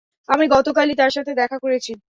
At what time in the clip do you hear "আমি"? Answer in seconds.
0.29-0.45